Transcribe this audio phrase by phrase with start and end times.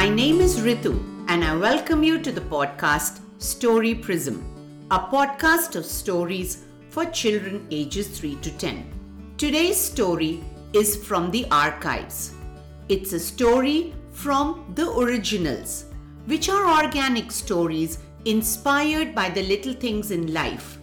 [0.00, 0.92] My name is Ritu,
[1.28, 4.38] and I welcome you to the podcast Story Prism,
[4.90, 9.34] a podcast of stories for children ages 3 to 10.
[9.36, 12.32] Today's story is from the archives.
[12.88, 15.84] It's a story from the originals,
[16.24, 20.78] which are organic stories inspired by the little things in life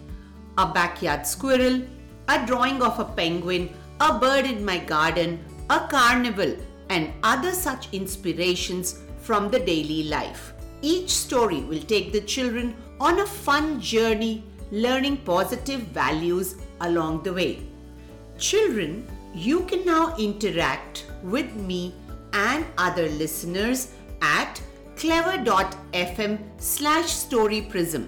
[0.60, 1.82] a backyard squirrel,
[2.28, 6.56] a drawing of a penguin, a bird in my garden, a carnival,
[6.90, 10.54] and other such inspirations from the daily life.
[10.82, 17.34] Each story will take the children on a fun journey, learning positive values along the
[17.34, 17.68] way.
[18.38, 21.94] Children, you can now interact with me
[22.32, 23.92] and other listeners
[24.22, 24.62] at
[24.96, 28.08] clever.fm slash storyprism,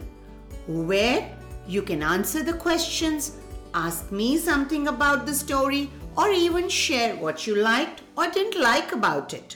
[0.67, 1.30] where
[1.67, 3.36] you can answer the questions,
[3.73, 8.92] ask me something about the story, or even share what you liked or didn't like
[8.94, 9.56] about it.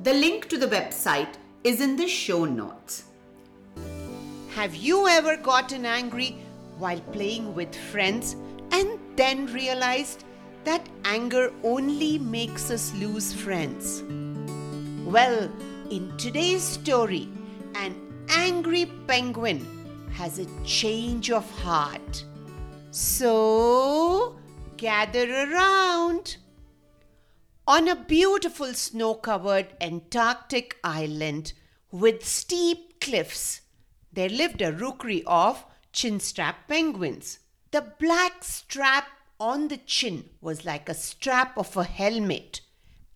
[0.00, 3.02] The link to the website is in the show notes.
[4.54, 6.36] Have you ever gotten angry
[6.78, 8.36] while playing with friends
[8.70, 10.22] and then realized
[10.62, 14.04] that anger only makes us lose friends?
[15.04, 15.50] Well,
[15.90, 17.28] in today's story,
[17.74, 17.96] an
[18.28, 19.66] angry penguin
[20.12, 22.24] has a change of heart.
[22.92, 24.36] So,
[24.76, 26.36] gather around.
[27.68, 31.52] On a beautiful snow covered Antarctic island
[31.90, 33.60] with steep cliffs,
[34.10, 37.40] there lived a rookery of chinstrap penguins.
[37.70, 39.08] The black strap
[39.38, 42.62] on the chin was like a strap of a helmet,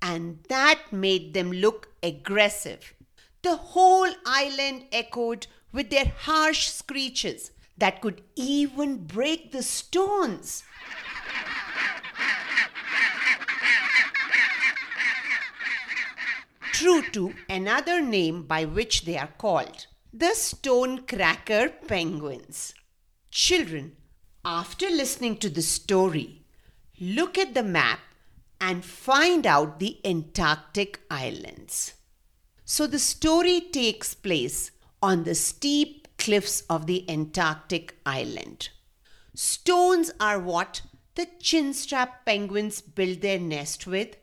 [0.03, 2.92] and that made them look aggressive.
[3.41, 10.62] The whole island echoed with their harsh screeches that could even break the stones.
[16.73, 22.74] True to another name by which they are called, the stone cracker penguins.
[23.30, 23.96] Children,
[24.45, 26.42] after listening to the story,
[26.98, 28.01] look at the map
[28.58, 31.92] and find out the Antarctic islands.
[32.64, 34.70] So the story takes place
[35.02, 38.70] on the steep cliffs of the Antarctic island.
[39.35, 40.83] Stones are what
[41.17, 44.17] the chinstrap penguins build their nest with,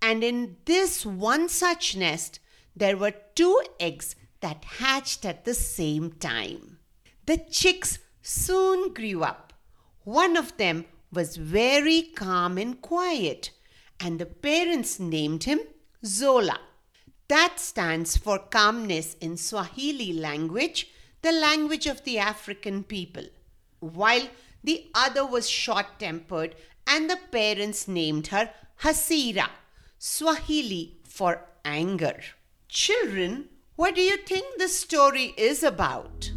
[0.00, 2.40] and in this one such nest,
[2.74, 6.78] there were two eggs that hatched at the same time.
[7.26, 9.52] The chicks soon grew up.
[10.04, 13.50] One of them was very calm and quiet,
[13.98, 15.60] and the parents named him
[16.04, 16.58] Zola.
[17.28, 20.90] That stands for calmness in Swahili language,
[21.22, 23.24] the language of the African people.
[23.80, 24.28] While
[24.62, 26.54] the other was short tempered,
[26.86, 28.50] and the parents named her
[28.82, 29.48] Hasira,
[30.00, 32.20] Swahili for anger.
[32.68, 36.30] Children, what do you think the story is about?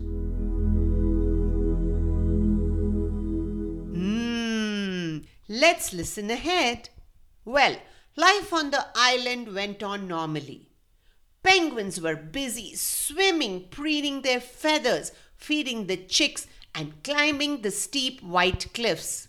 [3.93, 6.89] Hmm, let's listen ahead.
[7.45, 7.77] Well,
[8.15, 10.69] life on the island went on normally.
[11.43, 18.73] Penguins were busy swimming, preening their feathers, feeding the chicks, and climbing the steep white
[18.73, 19.27] cliffs.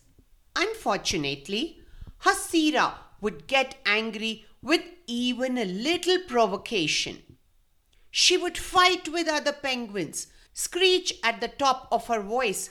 [0.56, 1.80] Unfortunately,
[2.22, 7.22] Hasira would get angry with even a little provocation.
[8.10, 12.68] She would fight with other penguins, screech at the top of her voice,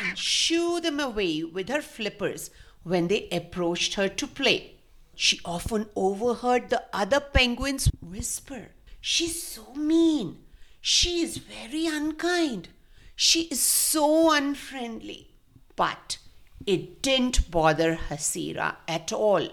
[0.00, 2.50] and shoo them away with her flippers
[2.82, 4.72] when they approached her to play.
[5.14, 10.38] She often overheard the other penguins whisper, She's so mean.
[10.80, 12.70] She is very unkind.
[13.14, 15.30] She is so unfriendly.
[15.76, 16.18] But
[16.66, 19.48] it didn't bother Hasira at all.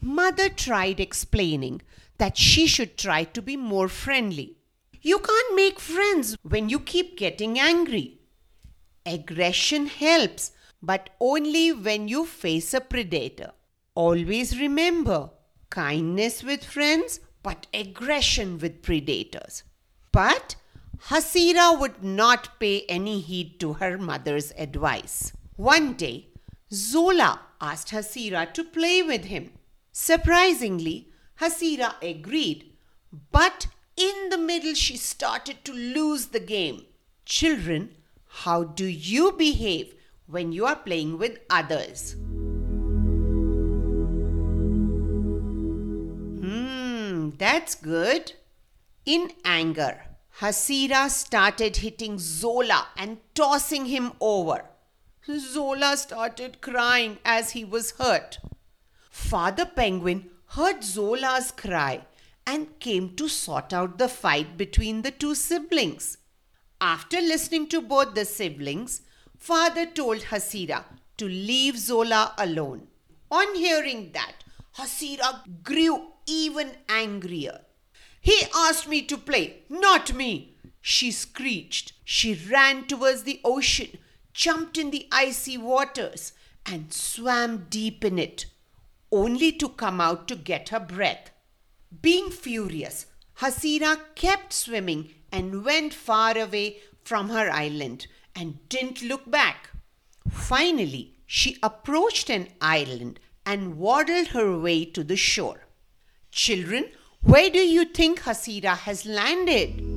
[0.00, 1.82] Mother tried explaining
[2.18, 4.56] that she should try to be more friendly.
[5.02, 8.20] You can't make friends when you keep getting angry.
[9.06, 10.52] Aggression helps,
[10.82, 13.52] but only when you face a predator.
[13.94, 15.30] Always remember
[15.70, 19.62] kindness with friends, but aggression with predators.
[20.12, 20.56] But
[21.08, 25.32] Hasira would not pay any heed to her mother's advice.
[25.56, 26.29] One day,
[26.72, 29.50] Zola asked Hasira to play with him.
[29.90, 31.08] Surprisingly,
[31.40, 32.72] Hasira agreed,
[33.32, 36.86] but in the middle she started to lose the game.
[37.24, 37.96] Children,
[38.44, 39.94] how do you behave
[40.26, 42.14] when you are playing with others?
[46.40, 48.32] Hmm, that's good.
[49.04, 50.02] In anger,
[50.38, 54.69] Hasira started hitting Zola and tossing him over.
[55.38, 58.38] Zola started crying as he was hurt.
[59.10, 62.06] Father Penguin heard Zola's cry
[62.46, 66.18] and came to sort out the fight between the two siblings.
[66.80, 69.02] After listening to both the siblings,
[69.36, 70.84] father told Hasira
[71.18, 72.88] to leave Zola alone.
[73.30, 74.42] On hearing that,
[74.78, 77.60] Hasira grew even angrier.
[78.20, 81.92] He asked me to play, not me, she screeched.
[82.04, 83.98] She ran towards the ocean,
[84.40, 86.32] jumped in the icy waters,
[86.64, 88.46] and swam deep in it,
[89.12, 91.30] only to come out to get her breath.
[92.00, 93.04] Being furious,
[93.40, 99.70] Hasira kept swimming and went far away from her island and didn't look back.
[100.30, 105.66] Finally, she approached an island and waddled her way to the shore.
[106.32, 106.86] Children,
[107.20, 109.89] where do you think Hasira has landed?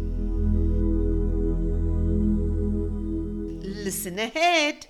[3.83, 4.87] Listen ahead.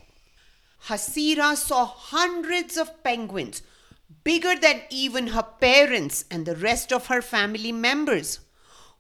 [0.85, 3.63] Hasira saw hundreds of penguins,
[4.23, 8.41] bigger than even her parents and the rest of her family members,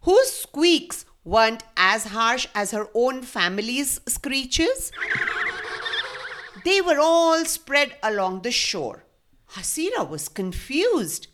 [0.01, 4.91] whose squeaks weren't as harsh as her own family's screeches.
[6.65, 9.05] They were all spread along the shore.
[9.51, 11.27] Hasira was confused.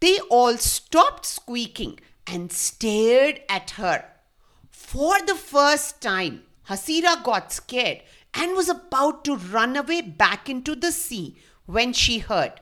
[0.00, 4.04] They all stopped squeaking and stared at her.
[4.70, 8.02] For the first time, Hasira got scared
[8.34, 12.60] and was about to run away back into the sea when she heard,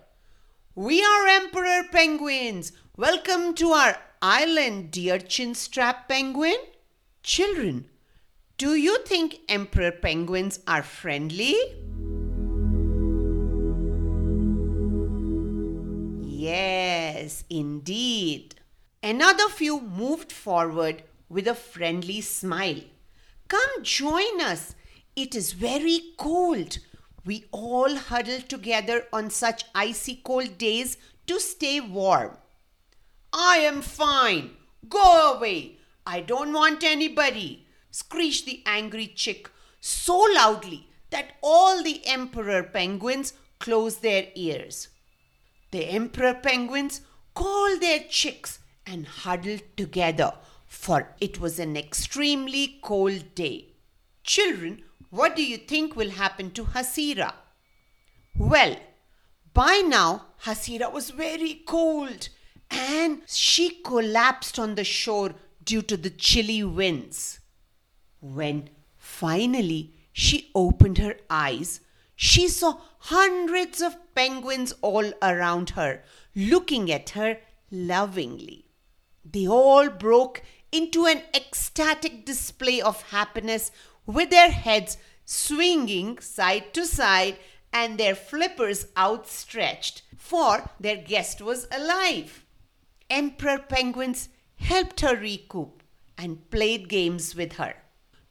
[0.74, 2.72] We are Emperor Penguins.
[2.98, 6.56] Welcome to our island, dear Chinstrap Penguin.
[7.22, 7.86] Children,
[8.58, 11.56] do you think Emperor Penguins are friendly?
[16.20, 18.56] Yes, indeed.
[19.02, 22.82] Another few moved forward with a friendly smile.
[23.48, 24.74] Come join us.
[25.16, 26.78] It is very cold.
[27.24, 30.96] We all huddle together on such icy cold days
[31.26, 32.36] to stay warm.
[33.32, 34.50] I am fine.
[34.88, 35.78] Go away.
[36.06, 39.50] I don't want anybody, screeched the angry chick
[39.80, 44.88] so loudly that all the emperor penguins closed their ears.
[45.70, 47.00] The emperor penguins
[47.34, 50.34] called their chicks and huddled together,
[50.74, 53.68] for it was an extremely cold day.
[54.22, 57.32] Children, what do you think will happen to Hasira?
[58.36, 58.76] Well,
[59.54, 62.28] by now Hasira was very cold
[62.70, 65.34] and she collapsed on the shore
[65.64, 67.38] due to the chilly winds.
[68.20, 71.80] When finally she opened her eyes,
[72.16, 76.02] she saw hundreds of penguins all around her,
[76.34, 77.38] looking at her
[77.70, 78.66] lovingly.
[79.24, 80.42] They all broke
[80.74, 83.70] into an ecstatic display of happiness
[84.06, 87.38] with their heads swinging side to side
[87.72, 92.44] and their flippers outstretched, for their guest was alive.
[93.08, 95.82] Emperor penguins helped her recoup
[96.18, 97.74] and played games with her.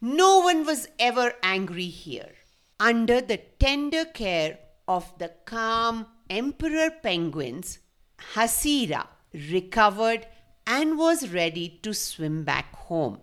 [0.01, 2.33] No one was ever angry here.
[2.79, 7.79] Under the tender care of the calm emperor penguins,
[8.33, 10.27] Hasira recovered
[10.65, 13.19] and was ready to swim back home.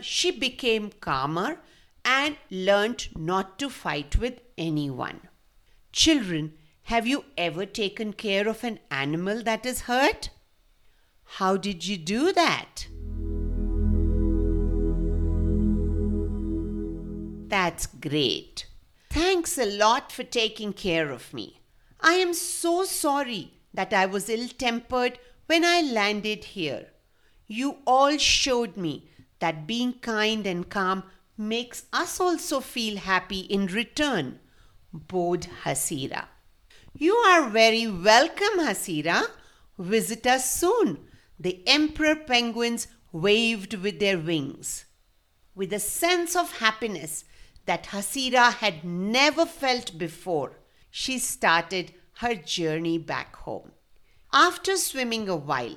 [0.00, 1.60] She became calmer
[2.04, 5.20] and learnt not to fight with anyone.
[5.92, 6.54] Children,
[6.84, 10.30] have you ever taken care of an animal that is hurt?
[11.24, 12.86] How did you do that?
[17.48, 18.66] That's great.
[19.10, 21.60] Thanks a lot for taking care of me.
[22.00, 25.18] I am so sorry that I was ill tempered
[25.48, 26.88] when I landed here.
[27.46, 29.08] You all showed me
[29.40, 31.04] that being kind and calm
[31.38, 34.40] makes us also feel happy in return,
[34.92, 36.26] bowed Hasira.
[36.92, 39.22] You are very welcome, Hasira.
[39.78, 40.98] Visit us soon.
[41.40, 44.84] The emperor penguins waved with their wings.
[45.54, 47.24] With a sense of happiness
[47.64, 50.58] that Hasira had never felt before,
[50.90, 53.72] she started her journey back home.
[54.32, 55.76] After swimming a while,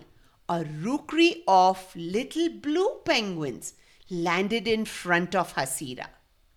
[0.49, 3.75] a rookery of little blue penguins
[4.09, 6.07] landed in front of Hasira.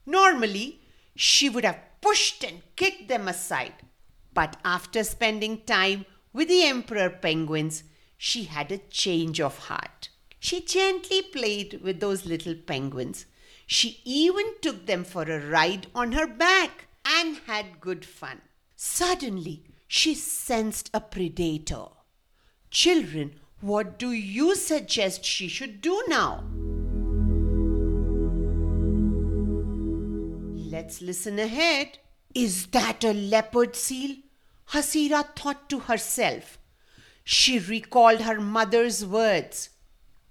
[0.04, 0.80] Normally,
[1.14, 3.74] she would have pushed and kicked them aside,
[4.32, 7.84] but after spending time with the emperor penguins,
[8.16, 10.08] she had a change of heart.
[10.40, 13.26] She gently played with those little penguins.
[13.66, 18.40] She even took them for a ride on her back and had good fun.
[18.74, 19.62] Suddenly,
[19.96, 21.84] she sensed a predator.
[22.68, 26.42] Children, what do you suggest she should do now?
[30.72, 31.98] Let's listen ahead.
[32.34, 34.16] Is that a leopard seal?
[34.70, 36.58] Hasira thought to herself.
[37.22, 39.70] She recalled her mother's words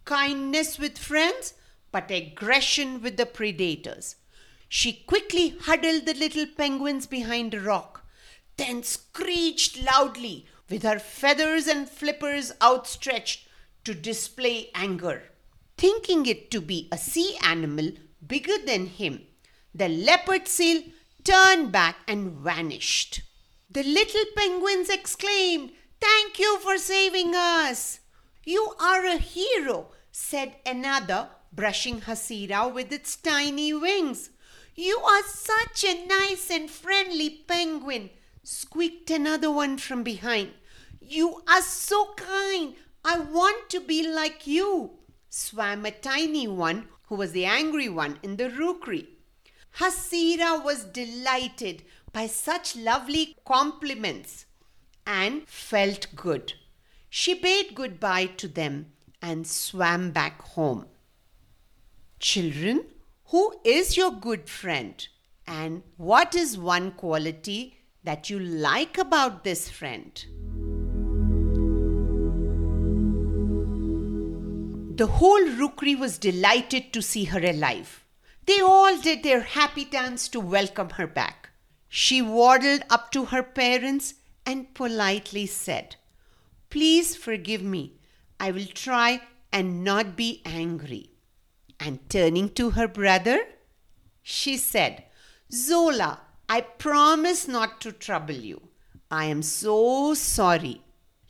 [0.04, 1.54] kindness with friends,
[1.90, 4.18] but aggression with the predators.
[4.68, 8.03] She quickly huddled the little penguins behind a rock,
[8.58, 13.48] then screeched loudly with her feathers and flippers outstretched
[13.84, 15.24] to display anger.
[15.78, 17.92] Thinking it to be a sea animal
[18.26, 19.24] bigger than him,
[19.74, 20.84] the leopard seal
[21.24, 23.22] turned back and vanished.
[23.70, 28.00] The little penguins exclaimed, Thank you for saving us.
[28.44, 34.30] You are a hero, said another, brushing Hasira with its tiny wings.
[34.76, 38.10] You are such a nice and friendly penguin,
[38.44, 40.52] squeaked another one from behind.
[41.02, 42.76] You are so kind.
[43.04, 44.92] I want to be like you,
[45.30, 49.08] swam a tiny one who was the angry one in the rookery.
[49.78, 54.46] Hasira was delighted by such lovely compliments
[55.06, 56.54] and felt good.
[57.10, 60.86] She bade goodbye to them and swam back home.
[62.20, 62.86] Children,
[63.26, 65.08] who is your good friend?
[65.46, 70.26] And what is one quality that you like about this friend?
[74.96, 78.04] The whole rookery was delighted to see her alive.
[78.46, 81.50] They all did their happy dance to welcome her back.
[81.90, 85.96] She waddled up to her parents and politely said,
[86.70, 88.00] Please forgive me.
[88.40, 91.12] I will try and not be angry.
[91.80, 93.40] And turning to her brother,
[94.22, 95.06] she said,
[95.52, 98.62] Zola, I promise not to trouble you.
[99.10, 100.82] I am so sorry.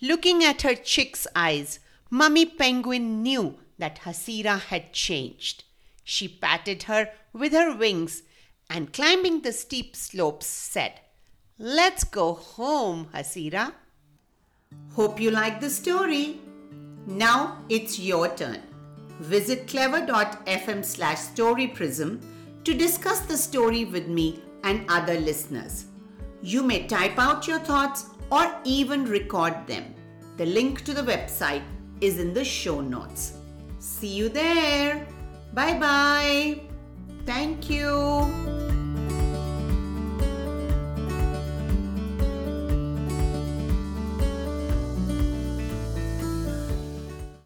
[0.01, 1.79] Looking at her chick's eyes,
[2.09, 5.63] Mummy Penguin knew that Hasira had changed.
[6.03, 8.23] She patted her with her wings
[8.69, 10.99] and climbing the steep slopes said,
[11.57, 13.73] Let's go home, Hasira.
[14.95, 16.39] Hope you like the story.
[17.05, 18.61] Now it's your turn.
[19.19, 22.21] Visit clever.fm slash storyprism
[22.63, 25.85] to discuss the story with me and other listeners.
[26.41, 29.93] You may type out your thoughts or even record them.
[30.37, 31.63] The link to the website
[32.01, 33.33] is in the show notes.
[33.79, 35.05] See you there.
[35.53, 36.61] Bye bye.
[37.25, 38.52] Thank you.